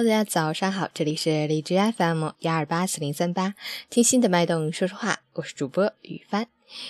[0.00, 3.54] 大家早上好，这里是荔枝 FM 幺二八四零三八，
[3.90, 6.48] 听心的脉动说说话，我是主播雨帆。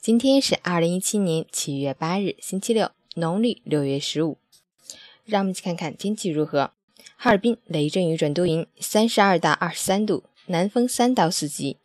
[0.00, 4.38] 今天是二零一七年七月八日，星期六，农历六月十五。
[5.24, 6.70] 让我们一起看看天气如何。
[7.16, 11.78] 哈尔滨雷阵雨转多云，三十二到二十三度，南风三到四级。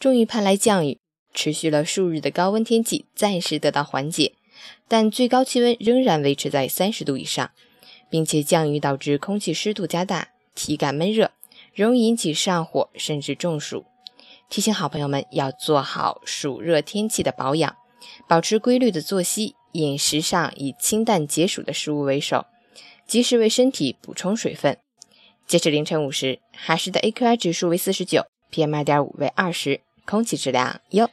[0.00, 0.98] 终于盼来降雨，
[1.32, 4.32] 持续了数日的高温天气暂时得到缓解，
[4.88, 7.52] 但最高气温仍然维持在三十度以上。
[8.08, 11.30] 并且降雨导致空气湿度加大，体感闷热，
[11.72, 13.84] 容易引起上火甚至中暑。
[14.48, 17.76] 提醒好朋友们要做好暑热天气的保养，
[18.26, 22.46] 保持规律的作息，饮食上以清淡解暑的食物为首，
[23.06, 24.78] 及时为身体补充水分。
[25.46, 31.08] 截至凌晨五时，海市的 AQI 指数为四十九，PM 二点五为二十，空气质量优。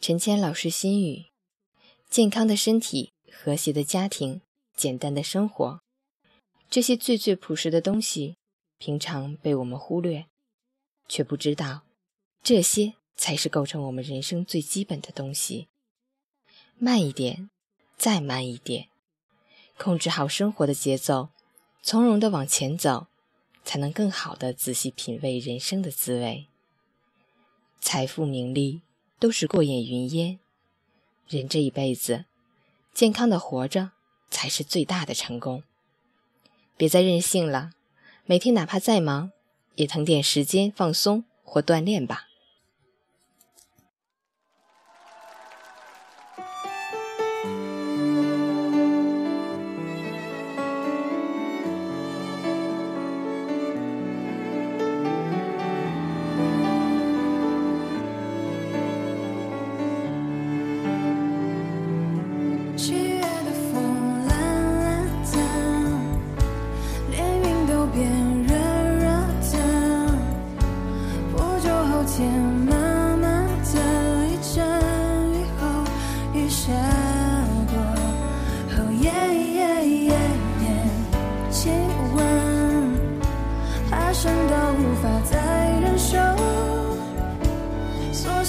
[0.00, 1.26] 陈谦老师心语：
[2.08, 4.40] 健康的身体、和谐的家庭、
[4.74, 5.80] 简单的生活，
[6.70, 8.36] 这些最最朴实的东西，
[8.78, 10.26] 平常被我们忽略，
[11.06, 11.82] 却不知道，
[12.42, 15.68] 这些才是构成我们人生最基本的东西。
[16.78, 17.50] 慢一点，
[17.96, 18.88] 再慢一点，
[19.76, 21.28] 控制好生活的节奏，
[21.82, 23.06] 从容的往前走，
[23.64, 26.46] 才能更好的仔细品味人生的滋味。
[27.80, 28.82] 财富、名利。
[29.20, 30.38] 都是过眼云烟，
[31.28, 32.24] 人这一辈子，
[32.94, 33.90] 健康的活着
[34.30, 35.62] 才是最大的成功。
[36.76, 37.72] 别再任性了，
[38.24, 39.32] 每天哪怕再忙，
[39.74, 42.27] 也腾点时间放松或锻炼吧。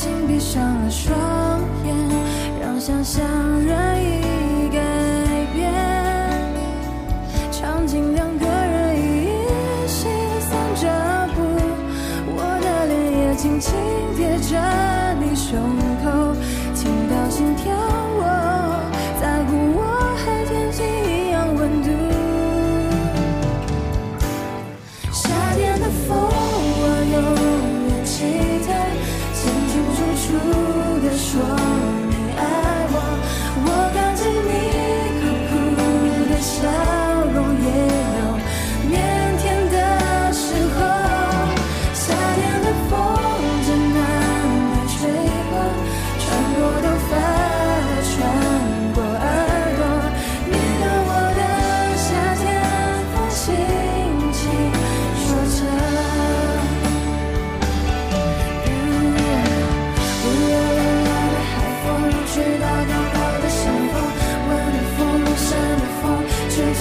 [0.02, 1.14] 请闭上了双
[1.84, 1.94] 眼，
[2.62, 3.22] 让想象
[3.66, 4.80] 任意改
[5.54, 5.74] 变，
[7.52, 9.28] 场景两个人一
[9.90, 10.08] 起
[10.40, 10.88] 散着
[11.36, 11.42] 步，
[12.28, 13.76] 我的脸也轻轻
[14.16, 14.58] 贴着
[15.20, 15.60] 你胸
[16.02, 16.34] 口，
[16.74, 17.99] 听到心跳。
[31.20, 31.99] 说。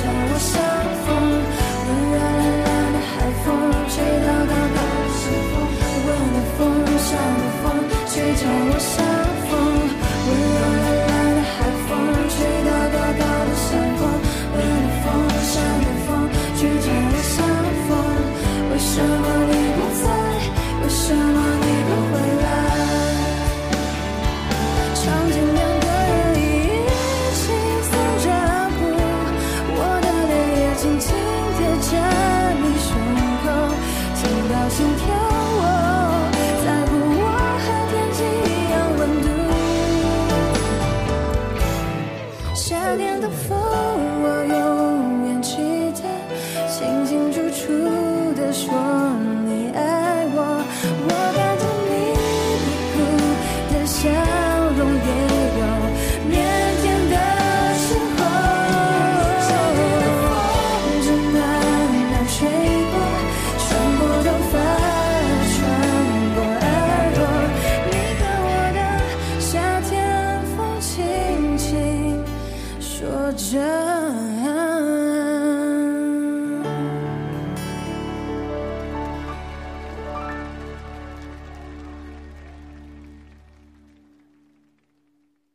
[0.08, 0.67] 跳。